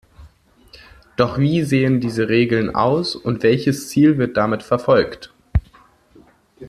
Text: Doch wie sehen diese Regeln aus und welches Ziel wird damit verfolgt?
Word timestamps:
Doch 1.15 1.37
wie 1.37 1.61
sehen 1.61 2.01
diese 2.01 2.27
Regeln 2.27 2.73
aus 2.73 3.15
und 3.15 3.43
welches 3.43 3.89
Ziel 3.89 4.17
wird 4.17 4.35
damit 4.35 4.63
verfolgt? 4.63 5.31